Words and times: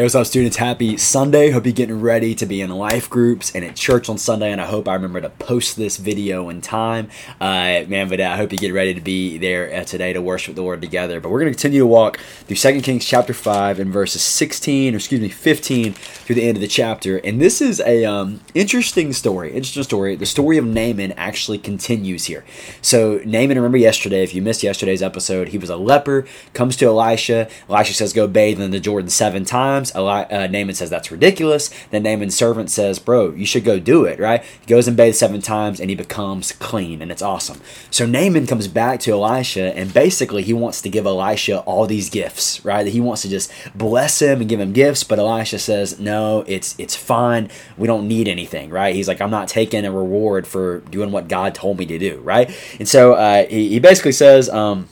Hey, 0.00 0.04
what's 0.04 0.14
up, 0.14 0.24
students? 0.24 0.56
Happy 0.56 0.96
Sunday. 0.96 1.50
Hope 1.50 1.66
you're 1.66 1.74
getting 1.74 2.00
ready 2.00 2.34
to 2.36 2.46
be 2.46 2.62
in 2.62 2.70
life 2.70 3.10
groups 3.10 3.54
and 3.54 3.62
at 3.62 3.76
church 3.76 4.08
on 4.08 4.16
Sunday. 4.16 4.50
And 4.50 4.58
I 4.58 4.64
hope 4.64 4.88
I 4.88 4.94
remember 4.94 5.20
to 5.20 5.28
post 5.28 5.76
this 5.76 5.98
video 5.98 6.48
in 6.48 6.62
time. 6.62 7.10
Uh, 7.38 7.84
man, 7.86 8.08
but 8.08 8.18
I 8.18 8.38
hope 8.38 8.50
you 8.50 8.56
get 8.56 8.72
ready 8.72 8.94
to 8.94 9.00
be 9.02 9.36
there 9.36 9.70
uh, 9.70 9.84
today 9.84 10.14
to 10.14 10.22
worship 10.22 10.54
the 10.54 10.62
Lord 10.62 10.80
together. 10.80 11.20
But 11.20 11.28
we're 11.28 11.40
going 11.40 11.52
to 11.52 11.54
continue 11.54 11.80
to 11.80 11.86
walk 11.86 12.16
through 12.16 12.56
2 12.56 12.80
Kings 12.80 13.04
chapter 13.04 13.34
5 13.34 13.78
and 13.78 13.92
verses 13.92 14.22
16, 14.22 14.94
or 14.94 14.96
excuse 14.96 15.20
me, 15.20 15.28
15 15.28 15.92
through 15.92 16.34
the 16.34 16.48
end 16.48 16.56
of 16.56 16.62
the 16.62 16.66
chapter. 16.66 17.18
And 17.18 17.38
this 17.38 17.60
is 17.60 17.78
a 17.80 18.06
um, 18.06 18.40
interesting 18.54 19.12
story. 19.12 19.48
Interesting 19.48 19.82
story. 19.82 20.16
The 20.16 20.24
story 20.24 20.56
of 20.56 20.64
Naaman 20.64 21.12
actually 21.18 21.58
continues 21.58 22.24
here. 22.24 22.46
So, 22.80 23.20
Naaman, 23.26 23.58
remember 23.58 23.76
yesterday, 23.76 24.22
if 24.22 24.34
you 24.34 24.40
missed 24.40 24.62
yesterday's 24.62 25.02
episode, 25.02 25.48
he 25.48 25.58
was 25.58 25.68
a 25.68 25.76
leper, 25.76 26.26
comes 26.54 26.74
to 26.76 26.86
Elisha. 26.86 27.50
Elisha 27.68 27.92
says, 27.92 28.14
Go 28.14 28.26
bathe 28.26 28.62
in 28.62 28.70
the 28.70 28.80
Jordan 28.80 29.10
seven 29.10 29.44
times. 29.44 29.89
Eli- 29.94 30.24
uh, 30.24 30.46
Naaman 30.46 30.74
says 30.74 30.90
that's 30.90 31.10
ridiculous. 31.10 31.70
Then 31.90 32.02
Naaman's 32.02 32.34
servant 32.34 32.70
says, 32.70 32.98
Bro, 32.98 33.32
you 33.32 33.46
should 33.46 33.64
go 33.64 33.78
do 33.78 34.04
it, 34.04 34.18
right? 34.18 34.42
He 34.42 34.66
goes 34.66 34.88
and 34.88 34.96
bathes 34.96 35.18
seven 35.18 35.40
times 35.40 35.80
and 35.80 35.90
he 35.90 35.96
becomes 35.96 36.52
clean, 36.52 37.02
and 37.02 37.10
it's 37.10 37.22
awesome. 37.22 37.60
So 37.90 38.06
Naaman 38.06 38.46
comes 38.46 38.68
back 38.68 39.00
to 39.00 39.12
Elisha, 39.12 39.76
and 39.76 39.92
basically 39.92 40.42
he 40.42 40.52
wants 40.52 40.82
to 40.82 40.88
give 40.88 41.06
Elisha 41.06 41.60
all 41.60 41.86
these 41.86 42.10
gifts, 42.10 42.64
right? 42.64 42.86
He 42.86 43.00
wants 43.00 43.22
to 43.22 43.28
just 43.28 43.52
bless 43.74 44.20
him 44.20 44.40
and 44.40 44.48
give 44.48 44.60
him 44.60 44.72
gifts, 44.72 45.04
but 45.04 45.18
Elisha 45.18 45.58
says, 45.58 45.98
No, 45.98 46.44
it's 46.46 46.74
it's 46.78 46.96
fine. 46.96 47.50
We 47.76 47.86
don't 47.86 48.08
need 48.08 48.28
anything, 48.28 48.70
right? 48.70 48.94
He's 48.94 49.08
like, 49.08 49.20
I'm 49.20 49.30
not 49.30 49.48
taking 49.48 49.84
a 49.84 49.92
reward 49.92 50.46
for 50.46 50.80
doing 50.80 51.12
what 51.12 51.28
God 51.28 51.54
told 51.54 51.78
me 51.78 51.86
to 51.86 51.98
do, 51.98 52.20
right? 52.20 52.50
And 52.78 52.88
so 52.88 53.14
uh, 53.14 53.46
he, 53.46 53.68
he 53.70 53.78
basically 53.80 54.12
says, 54.12 54.48
um, 54.48 54.88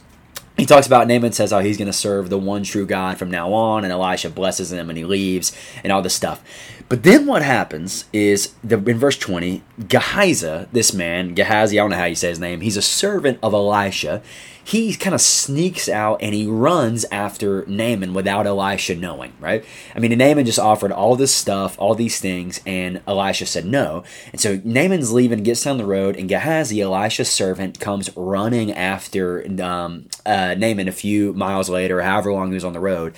he 0.59 0.67
talks 0.67 0.87
about 0.87 1.07
Naaman 1.07 1.33
says 1.33 1.53
how 1.53 1.61
he's 1.61 1.79
going 1.79 1.87
to 1.87 1.93
serve 1.93 2.29
the 2.29 2.39
one 2.39 2.65
true 2.65 2.85
God 2.85 3.17
from 3.17 3.31
now 3.31 3.53
on, 3.53 3.85
and 3.85 3.93
Elisha 3.93 4.29
blesses 4.29 4.73
him 4.73 4.91
and 4.91 4.99
he 4.99 5.05
leaves 5.05 5.53
and 5.85 5.93
all 5.93 6.03
this 6.03 6.15
stuff. 6.15 6.43
But 6.89 7.03
then 7.03 7.27
what 7.27 7.43
happens 7.43 8.07
is 8.13 8.55
the, 8.65 8.77
in 8.77 8.99
verse 8.99 9.19
20, 9.19 9.63
Gehazi, 9.89 10.67
this 10.73 10.95
man, 10.95 11.35
Gehazi, 11.35 11.79
I 11.79 11.83
don't 11.83 11.91
know 11.91 11.97
how 11.97 12.07
you 12.07 12.15
say 12.15 12.31
his 12.31 12.41
name, 12.41 12.63
he's 12.63 12.79
a 12.79 12.83
servant 12.83 13.39
of 13.43 13.53
Elisha 13.53 14.23
he 14.69 14.95
kind 14.95 15.15
of 15.15 15.21
sneaks 15.23 15.89
out 15.89 16.21
and 16.21 16.35
he 16.35 16.47
runs 16.47 17.07
after 17.11 17.65
Naaman 17.67 18.13
without 18.13 18.47
Elisha 18.47 18.95
knowing, 18.97 19.33
right? 19.41 19.65
I 19.97 19.99
mean, 19.99 20.17
Naaman 20.19 20.45
just 20.45 20.59
offered 20.59 20.93
all 20.93 21.17
this 21.17 21.35
stuff, 21.35 21.75
all 21.79 21.95
these 21.95 22.21
things, 22.21 22.61
and 22.67 23.01
Elisha 23.07 23.47
said 23.47 23.65
no. 23.65 24.05
And 24.31 24.39
so 24.39 24.61
Naaman's 24.65 25.11
leaving, 25.11 25.43
gets 25.43 25.63
down 25.63 25.79
the 25.79 25.87
road, 25.87 26.17
and 26.17 26.29
Gehazi, 26.29 26.83
Elisha's 26.83 27.31
servant, 27.31 27.81
comes 27.81 28.15
running 28.15 28.71
after 28.71 29.43
um, 29.63 30.05
uh, 30.27 30.55
Naaman 30.59 30.87
a 30.87 30.93
few 30.93 31.33
miles 31.33 31.71
later, 31.71 32.03
however 32.03 32.31
long 32.31 32.49
he 32.49 32.55
was 32.55 32.65
on 32.65 32.75
the 32.75 32.79
road. 32.79 33.15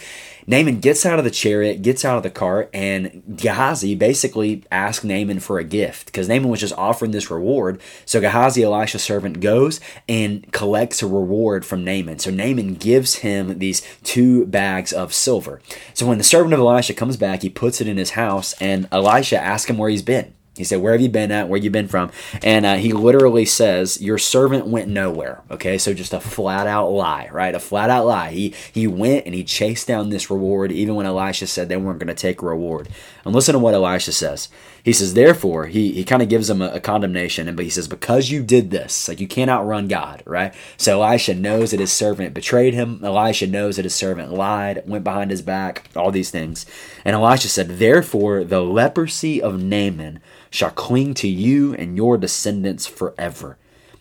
Naaman 0.50 0.80
gets 0.80 1.06
out 1.06 1.20
of 1.20 1.24
the 1.24 1.30
chariot, 1.30 1.80
gets 1.80 2.04
out 2.04 2.16
of 2.16 2.24
the 2.24 2.30
cart, 2.30 2.70
and 2.74 3.22
Gehazi 3.36 3.94
basically 3.94 4.64
asks 4.72 5.04
Naaman 5.04 5.38
for 5.38 5.60
a 5.60 5.64
gift 5.64 6.06
because 6.06 6.28
Naaman 6.28 6.48
was 6.48 6.58
just 6.58 6.76
offering 6.76 7.12
this 7.12 7.30
reward. 7.30 7.80
So 8.04 8.20
Gehazi, 8.20 8.64
Elisha's 8.64 9.04
servant, 9.04 9.38
goes 9.38 9.78
and 10.08 10.52
collects 10.52 11.04
a 11.04 11.06
reward 11.06 11.64
from 11.64 11.84
Naaman. 11.84 12.18
So 12.18 12.32
Naaman 12.32 12.74
gives 12.74 13.16
him 13.16 13.60
these 13.60 13.80
two 14.02 14.44
bags 14.46 14.92
of 14.92 15.14
silver. 15.14 15.60
So 15.94 16.04
when 16.04 16.18
the 16.18 16.24
servant 16.24 16.52
of 16.52 16.58
Elisha 16.58 16.94
comes 16.94 17.16
back, 17.16 17.42
he 17.42 17.48
puts 17.48 17.80
it 17.80 17.86
in 17.86 17.96
his 17.96 18.10
house, 18.10 18.52
and 18.54 18.88
Elisha 18.90 19.38
asks 19.38 19.70
him 19.70 19.78
where 19.78 19.88
he's 19.88 20.02
been. 20.02 20.34
He 20.60 20.64
said, 20.64 20.82
Where 20.82 20.92
have 20.92 21.00
you 21.00 21.08
been 21.08 21.32
at? 21.32 21.48
Where 21.48 21.58
you 21.58 21.70
been 21.70 21.88
from? 21.88 22.10
And 22.42 22.66
uh, 22.66 22.76
he 22.76 22.92
literally 22.92 23.46
says, 23.46 24.00
Your 24.00 24.18
servant 24.18 24.66
went 24.66 24.88
nowhere. 24.88 25.42
Okay, 25.50 25.78
so 25.78 25.94
just 25.94 26.12
a 26.12 26.20
flat 26.20 26.66
out 26.66 26.90
lie, 26.90 27.30
right? 27.32 27.54
A 27.54 27.58
flat 27.58 27.88
out 27.88 28.04
lie. 28.04 28.30
He, 28.30 28.54
he 28.72 28.86
went 28.86 29.24
and 29.24 29.34
he 29.34 29.42
chased 29.42 29.88
down 29.88 30.10
this 30.10 30.30
reward, 30.30 30.70
even 30.70 30.94
when 30.94 31.06
Elisha 31.06 31.46
said 31.46 31.68
they 31.68 31.78
weren't 31.78 31.98
going 31.98 32.08
to 32.08 32.14
take 32.14 32.42
a 32.42 32.46
reward. 32.46 32.88
And 33.24 33.34
listen 33.34 33.54
to 33.54 33.58
what 33.58 33.74
Elisha 33.74 34.12
says. 34.12 34.50
He 34.84 34.92
says, 34.92 35.14
Therefore, 35.14 35.66
he, 35.66 35.92
he 35.92 36.04
kind 36.04 36.22
of 36.22 36.28
gives 36.28 36.48
him 36.48 36.62
a, 36.62 36.68
a 36.68 36.80
condemnation, 36.80 37.48
and 37.48 37.56
but 37.56 37.64
he 37.64 37.70
says, 37.70 37.88
Because 37.88 38.30
you 38.30 38.42
did 38.42 38.70
this, 38.70 39.08
like 39.08 39.20
you 39.20 39.28
can't 39.28 39.50
outrun 39.50 39.88
God, 39.88 40.22
right? 40.26 40.54
So 40.76 41.02
Elisha 41.02 41.34
knows 41.34 41.70
that 41.70 41.80
his 41.80 41.92
servant 41.92 42.34
betrayed 42.34 42.74
him. 42.74 43.00
Elisha 43.02 43.46
knows 43.46 43.76
that 43.76 43.84
his 43.84 43.94
servant 43.94 44.32
lied, 44.32 44.82
went 44.86 45.04
behind 45.04 45.30
his 45.30 45.42
back, 45.42 45.88
all 45.96 46.10
these 46.10 46.30
things. 46.30 46.66
And 47.04 47.14
Elisha 47.14 47.48
said, 47.48 47.78
Therefore, 47.78 48.44
the 48.44 48.60
leprosy 48.60 49.40
of 49.42 49.62
Naaman 49.62 50.20
shall 50.50 50.70
cling 50.70 51.14
to 51.14 51.28
you 51.28 51.74
and 51.74 51.96
your 51.96 52.18
descendants 52.18 52.86
forever. 52.86 53.56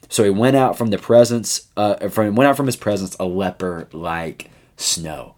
So 0.10 0.24
he 0.24 0.30
went 0.30 0.56
out 0.56 0.78
from 0.78 0.90
the 0.90 0.98
presence, 0.98 1.68
uh, 1.78 2.10
from 2.10 2.36
went 2.36 2.50
out 2.50 2.58
from 2.58 2.66
his 2.66 2.76
presence 2.76 3.16
a 3.20 3.26
leper 3.26 3.88
like 3.94 4.50
snow 4.76 5.36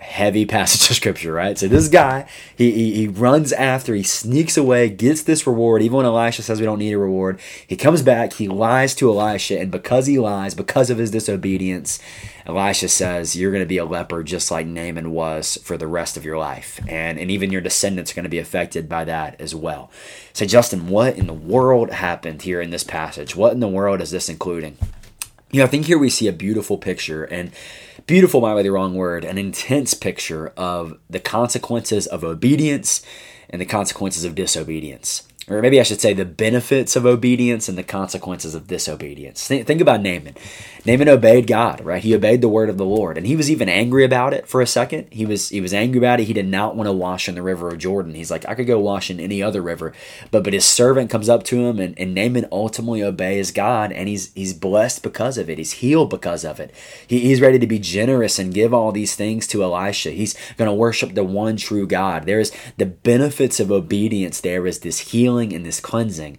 heavy 0.00 0.46
passage 0.46 0.90
of 0.90 0.96
scripture, 0.96 1.32
right? 1.32 1.56
So 1.56 1.68
this 1.68 1.88
guy, 1.88 2.26
he, 2.56 2.72
he, 2.72 2.94
he, 2.94 3.08
runs 3.08 3.52
after, 3.52 3.94
he 3.94 4.02
sneaks 4.02 4.56
away, 4.56 4.88
gets 4.88 5.22
this 5.22 5.46
reward. 5.46 5.82
Even 5.82 5.98
when 5.98 6.06
Elisha 6.06 6.42
says 6.42 6.58
we 6.58 6.66
don't 6.66 6.78
need 6.78 6.92
a 6.92 6.98
reward, 6.98 7.38
he 7.66 7.76
comes 7.76 8.02
back, 8.02 8.34
he 8.34 8.48
lies 8.48 8.94
to 8.96 9.10
Elisha, 9.10 9.60
and 9.60 9.70
because 9.70 10.06
he 10.06 10.18
lies, 10.18 10.54
because 10.54 10.90
of 10.90 10.98
his 10.98 11.10
disobedience, 11.10 12.00
Elisha 12.46 12.88
says 12.88 13.36
you're 13.36 13.52
going 13.52 13.62
to 13.62 13.68
be 13.68 13.78
a 13.78 13.84
leper 13.84 14.22
just 14.22 14.50
like 14.50 14.66
Naaman 14.66 15.12
was 15.12 15.58
for 15.62 15.76
the 15.76 15.86
rest 15.86 16.16
of 16.16 16.24
your 16.24 16.38
life, 16.38 16.80
and 16.88 17.18
and 17.18 17.30
even 17.30 17.52
your 17.52 17.60
descendants 17.60 18.10
are 18.10 18.14
going 18.14 18.24
to 18.24 18.30
be 18.30 18.38
affected 18.38 18.88
by 18.88 19.04
that 19.04 19.40
as 19.40 19.54
well. 19.54 19.90
So 20.32 20.46
Justin, 20.46 20.88
what 20.88 21.16
in 21.16 21.26
the 21.26 21.34
world 21.34 21.90
happened 21.90 22.42
here 22.42 22.60
in 22.60 22.70
this 22.70 22.84
passage? 22.84 23.36
What 23.36 23.52
in 23.52 23.60
the 23.60 23.68
world 23.68 24.00
is 24.00 24.10
this 24.10 24.28
including? 24.28 24.76
You 25.52 25.58
know, 25.58 25.64
I 25.64 25.68
think 25.68 25.86
here 25.86 25.98
we 25.98 26.10
see 26.10 26.28
a 26.28 26.32
beautiful 26.32 26.78
picture, 26.78 27.24
and 27.24 27.50
beautiful 28.06 28.40
might 28.40 28.54
be 28.54 28.62
the 28.62 28.70
wrong 28.70 28.94
word, 28.94 29.24
an 29.24 29.36
intense 29.36 29.94
picture 29.94 30.52
of 30.56 30.98
the 31.08 31.18
consequences 31.18 32.06
of 32.06 32.22
obedience 32.22 33.02
and 33.48 33.60
the 33.60 33.66
consequences 33.66 34.24
of 34.24 34.36
disobedience 34.36 35.24
or 35.50 35.60
maybe 35.60 35.80
I 35.80 35.82
should 35.82 36.00
say 36.00 36.12
the 36.12 36.24
benefits 36.24 36.94
of 36.96 37.04
obedience 37.04 37.68
and 37.68 37.76
the 37.76 37.82
consequences 37.82 38.54
of 38.54 38.66
disobedience. 38.68 39.46
Think, 39.46 39.66
think, 39.66 39.80
about 39.80 40.00
Naaman. 40.00 40.36
Naaman 40.86 41.08
obeyed 41.08 41.46
God, 41.46 41.80
right? 41.84 42.02
He 42.02 42.14
obeyed 42.14 42.40
the 42.40 42.48
word 42.48 42.70
of 42.70 42.78
the 42.78 42.84
Lord, 42.84 43.18
and 43.18 43.26
he 43.26 43.36
was 43.36 43.50
even 43.50 43.68
angry 43.68 44.04
about 44.04 44.32
it 44.32 44.46
for 44.46 44.60
a 44.60 44.66
second. 44.66 45.08
He 45.10 45.26
was 45.26 45.48
he 45.48 45.60
was 45.60 45.74
angry 45.74 45.98
about 45.98 46.20
it. 46.20 46.24
He 46.24 46.32
did 46.32 46.46
not 46.46 46.76
want 46.76 46.86
to 46.86 46.92
wash 46.92 47.28
in 47.28 47.34
the 47.34 47.42
river 47.42 47.68
of 47.68 47.78
Jordan. 47.78 48.14
He's 48.14 48.30
like, 48.30 48.48
I 48.48 48.54
could 48.54 48.66
go 48.66 48.78
wash 48.78 49.10
in 49.10 49.18
any 49.18 49.42
other 49.42 49.60
river, 49.60 49.92
but 50.30 50.44
but 50.44 50.52
his 50.52 50.64
servant 50.64 51.10
comes 51.10 51.28
up 51.28 51.42
to 51.44 51.66
him, 51.66 51.80
and, 51.80 51.98
and 51.98 52.14
Naaman 52.14 52.46
ultimately 52.52 53.02
obeys 53.02 53.50
God, 53.50 53.92
and 53.92 54.08
he's 54.08 54.32
he's 54.34 54.54
blessed 54.54 55.02
because 55.02 55.36
of 55.36 55.50
it. 55.50 55.58
He's 55.58 55.72
healed 55.72 56.10
because 56.10 56.44
of 56.44 56.60
it. 56.60 56.72
He, 57.06 57.20
he's 57.20 57.40
ready 57.40 57.58
to 57.58 57.66
be 57.66 57.78
generous 57.78 58.38
and 58.38 58.54
give 58.54 58.72
all 58.72 58.92
these 58.92 59.16
things 59.16 59.46
to 59.48 59.62
Elisha. 59.64 60.10
He's 60.10 60.34
going 60.56 60.68
to 60.68 60.74
worship 60.74 61.14
the 61.14 61.24
one 61.24 61.56
true 61.56 61.86
God. 61.86 62.24
There's 62.24 62.52
the 62.76 62.86
benefits 62.86 63.58
of 63.58 63.72
obedience. 63.72 64.40
There 64.40 64.66
is 64.66 64.80
this 64.80 65.00
healing 65.10 65.39
healing 65.40 65.54
and 65.54 65.66
this 65.66 65.80
cleansing. 65.80 66.38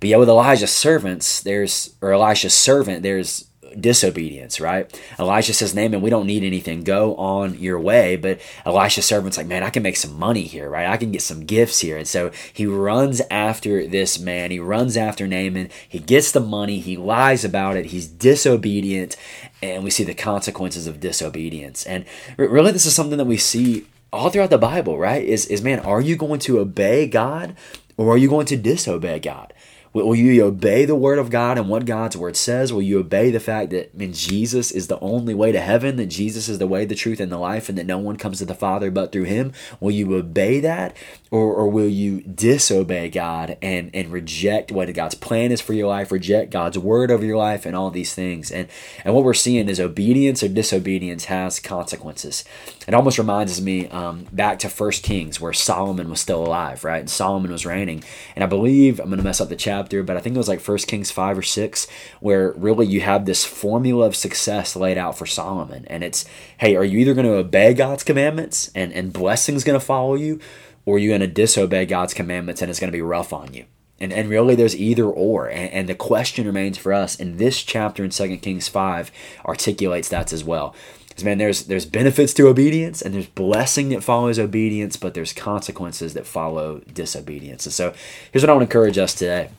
But 0.00 0.08
yet 0.08 0.18
with 0.18 0.28
Elijah's 0.28 0.72
servants, 0.72 1.40
there's 1.40 1.94
or 2.02 2.12
Elisha's 2.12 2.54
servant, 2.54 3.02
there's 3.02 3.48
disobedience, 3.80 4.60
right? 4.60 5.00
Elisha 5.18 5.52
says, 5.52 5.74
Naaman, 5.74 6.00
we 6.00 6.10
don't 6.10 6.28
need 6.28 6.44
anything. 6.44 6.84
Go 6.84 7.16
on 7.16 7.58
your 7.58 7.80
way. 7.80 8.14
But 8.14 8.40
Elisha's 8.64 9.04
servant's 9.04 9.36
like, 9.36 9.48
man, 9.48 9.64
I 9.64 9.70
can 9.70 9.82
make 9.82 9.96
some 9.96 10.16
money 10.16 10.42
here, 10.42 10.70
right? 10.70 10.86
I 10.86 10.96
can 10.96 11.10
get 11.10 11.22
some 11.22 11.44
gifts 11.44 11.80
here. 11.80 11.96
And 11.96 12.06
so 12.06 12.30
he 12.52 12.66
runs 12.66 13.20
after 13.32 13.84
this 13.88 14.18
man. 14.20 14.52
He 14.52 14.60
runs 14.60 14.96
after 14.96 15.26
Naaman. 15.26 15.70
He 15.88 15.98
gets 15.98 16.30
the 16.30 16.40
money. 16.40 16.78
He 16.78 16.96
lies 16.96 17.44
about 17.44 17.76
it. 17.76 17.86
He's 17.86 18.06
disobedient. 18.06 19.16
And 19.60 19.82
we 19.82 19.90
see 19.90 20.04
the 20.04 20.14
consequences 20.14 20.86
of 20.86 21.00
disobedience. 21.00 21.84
And 21.84 22.04
really, 22.36 22.70
this 22.70 22.86
is 22.86 22.94
something 22.94 23.18
that 23.18 23.24
we 23.24 23.38
see 23.38 23.86
all 24.12 24.30
throughout 24.30 24.50
the 24.50 24.58
Bible, 24.58 24.96
right? 24.96 25.24
Is, 25.24 25.46
is 25.46 25.62
man, 25.62 25.80
are 25.80 26.00
you 26.00 26.14
going 26.14 26.38
to 26.40 26.60
obey 26.60 27.08
God 27.08 27.56
or 27.96 28.12
are 28.12 28.18
you 28.18 28.28
going 28.28 28.46
to 28.46 28.56
disobey 28.56 29.20
God? 29.20 29.52
Will 29.94 30.16
you 30.16 30.44
obey 30.44 30.84
the 30.86 30.96
word 30.96 31.20
of 31.20 31.30
God 31.30 31.56
and 31.56 31.68
what 31.68 31.86
God's 31.86 32.16
word 32.16 32.36
says? 32.36 32.72
Will 32.72 32.82
you 32.82 32.98
obey 32.98 33.30
the 33.30 33.38
fact 33.38 33.70
that 33.70 33.92
I 33.94 33.96
mean, 33.96 34.12
Jesus 34.12 34.72
is 34.72 34.88
the 34.88 34.98
only 34.98 35.34
way 35.34 35.52
to 35.52 35.60
heaven, 35.60 35.94
that 35.96 36.06
Jesus 36.06 36.48
is 36.48 36.58
the 36.58 36.66
way, 36.66 36.84
the 36.84 36.96
truth, 36.96 37.20
and 37.20 37.30
the 37.30 37.38
life, 37.38 37.68
and 37.68 37.78
that 37.78 37.86
no 37.86 37.98
one 37.98 38.16
comes 38.16 38.38
to 38.38 38.44
the 38.44 38.56
Father 38.56 38.90
but 38.90 39.12
through 39.12 39.24
him? 39.24 39.52
Will 39.78 39.92
you 39.92 40.12
obey 40.16 40.58
that? 40.58 40.96
Or, 41.30 41.54
or 41.54 41.68
will 41.68 41.88
you 41.88 42.22
disobey 42.22 43.08
God 43.08 43.56
and, 43.62 43.90
and 43.94 44.10
reject 44.10 44.72
what 44.72 44.92
God's 44.94 45.14
plan 45.14 45.52
is 45.52 45.60
for 45.60 45.74
your 45.74 45.88
life, 45.88 46.10
reject 46.10 46.50
God's 46.50 46.78
word 46.78 47.12
over 47.12 47.24
your 47.24 47.36
life, 47.36 47.64
and 47.64 47.76
all 47.76 47.90
these 47.90 48.14
things? 48.14 48.50
And, 48.50 48.66
and 49.04 49.14
what 49.14 49.22
we're 49.22 49.34
seeing 49.34 49.68
is 49.68 49.78
obedience 49.78 50.42
or 50.42 50.48
disobedience 50.48 51.26
has 51.26 51.60
consequences. 51.60 52.44
It 52.88 52.94
almost 52.94 53.18
reminds 53.18 53.62
me 53.62 53.88
um, 53.88 54.26
back 54.32 54.58
to 54.60 54.68
First 54.68 55.04
Kings 55.04 55.40
where 55.40 55.52
Solomon 55.52 56.10
was 56.10 56.20
still 56.20 56.44
alive, 56.44 56.82
right? 56.82 57.00
And 57.00 57.10
Solomon 57.10 57.52
was 57.52 57.64
reigning. 57.64 58.02
And 58.34 58.42
I 58.42 58.48
believe, 58.48 58.98
I'm 58.98 59.06
going 59.06 59.18
to 59.18 59.24
mess 59.24 59.40
up 59.40 59.48
the 59.48 59.56
chapter 59.56 59.83
chapter, 59.84 60.02
but 60.02 60.16
I 60.16 60.20
think 60.20 60.34
it 60.34 60.38
was 60.38 60.48
like 60.48 60.60
First 60.60 60.88
Kings 60.88 61.10
5 61.10 61.38
or 61.38 61.42
6, 61.42 61.86
where 62.20 62.52
really 62.52 62.86
you 62.86 63.00
have 63.02 63.26
this 63.26 63.44
formula 63.44 64.06
of 64.06 64.16
success 64.16 64.74
laid 64.74 64.96
out 64.96 65.18
for 65.18 65.26
Solomon. 65.26 65.84
And 65.88 66.02
it's, 66.02 66.24
hey, 66.58 66.74
are 66.76 66.84
you 66.84 66.98
either 67.00 67.14
going 67.14 67.26
to 67.26 67.34
obey 67.34 67.74
God's 67.74 68.02
commandments 68.02 68.70
and, 68.74 68.92
and 68.92 69.12
blessing's 69.12 69.64
going 69.64 69.78
to 69.78 69.84
follow 69.84 70.14
you, 70.14 70.40
or 70.86 70.96
are 70.96 70.98
you 70.98 71.10
going 71.10 71.20
to 71.20 71.26
disobey 71.26 71.84
God's 71.86 72.14
commandments 72.14 72.62
and 72.62 72.70
it's 72.70 72.80
going 72.80 72.90
to 72.90 72.96
be 72.96 73.02
rough 73.02 73.32
on 73.32 73.52
you? 73.52 73.66
And, 74.00 74.12
and 74.12 74.28
really, 74.28 74.54
there's 74.54 74.76
either 74.76 75.04
or. 75.04 75.48
And, 75.48 75.70
and 75.70 75.88
the 75.88 75.94
question 75.94 76.46
remains 76.46 76.78
for 76.78 76.92
us, 76.92 77.18
and 77.18 77.38
this 77.38 77.62
chapter 77.62 78.04
in 78.04 78.10
2 78.10 78.36
Kings 78.38 78.68
5 78.68 79.12
articulates 79.44 80.08
that 80.08 80.32
as 80.32 80.42
well. 80.42 80.74
Because 81.14 81.24
man, 81.24 81.38
there's 81.38 81.66
there's 81.66 81.86
benefits 81.86 82.34
to 82.34 82.48
obedience 82.48 83.00
and 83.00 83.14
there's 83.14 83.28
blessing 83.28 83.90
that 83.90 84.02
follows 84.02 84.36
obedience, 84.36 84.96
but 84.96 85.14
there's 85.14 85.32
consequences 85.32 86.12
that 86.14 86.26
follow 86.26 86.80
disobedience. 86.92 87.66
And 87.66 87.72
so 87.72 87.94
here's 88.32 88.42
what 88.42 88.50
I 88.50 88.52
want 88.52 88.68
to 88.68 88.76
encourage 88.76 88.98
us 88.98 89.14
today. 89.14 89.50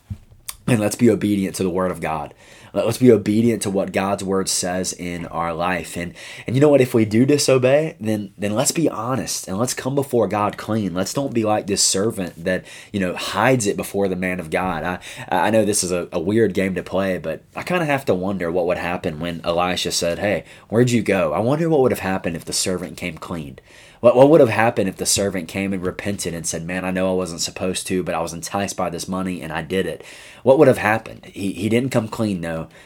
And 0.66 0.80
let's 0.80 0.96
be 0.96 1.08
obedient 1.08 1.56
to 1.56 1.62
the 1.62 1.70
word 1.70 1.90
of 1.90 2.02
God. 2.02 2.34
Let's 2.84 2.98
be 2.98 3.10
obedient 3.10 3.62
to 3.62 3.70
what 3.70 3.92
God's 3.92 4.22
word 4.22 4.48
says 4.48 4.92
in 4.92 5.26
our 5.26 5.54
life. 5.54 5.96
And 5.96 6.14
and 6.46 6.54
you 6.54 6.60
know 6.60 6.68
what? 6.68 6.80
If 6.80 6.94
we 6.94 7.04
do 7.04 7.24
disobey, 7.24 7.96
then 8.00 8.32
then 8.36 8.54
let's 8.54 8.72
be 8.72 8.88
honest 8.88 9.48
and 9.48 9.58
let's 9.58 9.74
come 9.74 9.94
before 9.94 10.28
God 10.28 10.56
clean. 10.56 10.94
Let's 10.94 11.14
don't 11.14 11.34
be 11.34 11.44
like 11.44 11.66
this 11.66 11.82
servant 11.82 12.44
that 12.44 12.64
you 12.92 13.00
know 13.00 13.14
hides 13.14 13.66
it 13.66 13.76
before 13.76 14.08
the 14.08 14.16
man 14.16 14.40
of 14.40 14.50
God. 14.50 14.84
I 14.84 14.98
I 15.30 15.50
know 15.50 15.64
this 15.64 15.84
is 15.84 15.92
a, 15.92 16.08
a 16.12 16.20
weird 16.20 16.54
game 16.54 16.74
to 16.74 16.82
play, 16.82 17.18
but 17.18 17.42
I 17.54 17.62
kind 17.62 17.82
of 17.82 17.88
have 17.88 18.04
to 18.06 18.14
wonder 18.14 18.50
what 18.50 18.66
would 18.66 18.78
happen 18.78 19.20
when 19.20 19.40
Elisha 19.44 19.92
said, 19.92 20.18
"Hey, 20.18 20.44
where'd 20.68 20.90
you 20.90 21.02
go?" 21.02 21.32
I 21.32 21.38
wonder 21.38 21.68
what 21.68 21.80
would 21.80 21.92
have 21.92 22.00
happened 22.00 22.36
if 22.36 22.44
the 22.44 22.52
servant 22.52 22.96
came 22.96 23.18
clean. 23.18 23.58
What, 24.00 24.14
what 24.14 24.28
would 24.30 24.40
have 24.40 24.50
happened 24.50 24.88
if 24.88 24.96
the 24.96 25.06
servant 25.06 25.48
came 25.48 25.72
and 25.72 25.82
repented 25.82 26.34
and 26.34 26.46
said, 26.46 26.64
Man, 26.64 26.84
I 26.84 26.90
know 26.90 27.10
I 27.10 27.14
wasn't 27.14 27.40
supposed 27.40 27.86
to, 27.88 28.02
but 28.02 28.14
I 28.14 28.20
was 28.20 28.32
enticed 28.32 28.76
by 28.76 28.90
this 28.90 29.08
money 29.08 29.40
and 29.40 29.52
I 29.52 29.62
did 29.62 29.86
it? 29.86 30.04
What 30.42 30.58
would 30.58 30.68
have 30.68 30.78
happened? 30.78 31.24
He, 31.26 31.52
he 31.52 31.68
didn't 31.68 31.90
come 31.90 32.08
clean, 32.08 32.40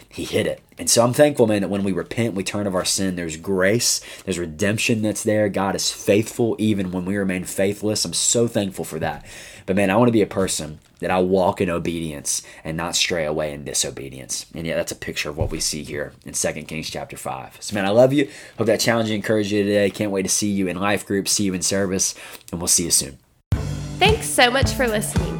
He 0.09 0.25
hid 0.25 0.47
it. 0.47 0.61
And 0.79 0.89
so 0.89 1.05
I'm 1.05 1.13
thankful, 1.13 1.47
man, 1.47 1.63
that 1.63 1.69
when 1.69 1.85
we 1.85 1.93
repent, 1.93 2.35
we 2.35 2.43
turn 2.43 2.67
of 2.67 2.75
our 2.75 2.85
sin, 2.85 3.17
there's 3.17 3.37
grace, 3.37 4.01
there's 4.25 4.39
redemption 4.39 5.03
that's 5.03 5.23
there. 5.23 5.49
God 5.49 5.77
is 5.77 5.93
faithful 5.93 6.57
even 6.59 6.91
when 6.91 7.05
we 7.05 7.17
remain 7.17 7.45
faithless. 7.45 8.05
I'm 8.05 8.15
so 8.15 8.49
thankful 8.49 8.85
for 8.85 8.99
that. 8.99 9.25
But 9.67 9.77
man, 9.77 9.91
I 9.91 9.97
want 9.97 10.09
to 10.09 10.13
be 10.13 10.23
a 10.23 10.27
person 10.27 10.81
that 11.01 11.11
I 11.11 11.21
walk 11.21 11.61
in 11.61 11.71
obedience 11.71 12.43
and 12.65 12.77
not 12.77 12.97
stray 12.97 13.25
away 13.25 13.53
in 13.53 13.65
disobedience. 13.65 14.47
And 14.55 14.67
yeah, 14.67 14.77
that's 14.77 14.93
a 14.93 14.97
picture 14.97 15.31
of 15.31 15.37
what 15.37 15.51
we 15.51 15.61
see 15.61 15.83
here 15.83 16.13
in 16.25 16.33
2 16.33 16.53
Kings 16.65 16.91
chapter 16.91 17.17
5. 17.17 17.59
So 17.61 17.75
man, 17.75 17.87
I 17.87 17.91
love 17.91 18.13
you. 18.13 18.31
Hope 18.59 18.67
that 18.67 18.81
challenge 18.81 19.11
encouraged 19.11 19.53
you 19.53 19.63
today. 19.63 19.91
Can't 19.91 20.13
wait 20.13 20.23
to 20.23 20.29
see 20.29 20.51
you 20.51 20.67
in 20.67 20.79
life 20.79 21.07
group, 21.07 21.29
see 21.29 21.45
you 21.45 21.55
in 21.55 21.63
service, 21.63 22.15
and 22.51 22.61
we'll 22.61 22.69
see 22.69 22.85
you 22.85 22.91
soon. 22.91 23.19
Thanks 23.99 24.27
so 24.27 24.51
much 24.51 24.73
for 24.73 24.89
listening. 24.89 25.40